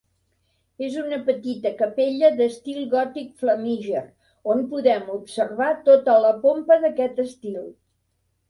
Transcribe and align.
És 0.85 0.93
una 1.01 1.19
petita 1.27 1.71
capella 1.81 2.31
d'etil 2.39 2.79
gòtic 2.95 3.29
flamíger, 3.43 4.01
on 4.55 4.65
podem 4.73 5.13
observar 5.19 5.71
tota 5.91 6.17
la 6.25 6.33
pompa 6.47 6.83
d'aquest 6.87 7.23
estil. 7.27 7.63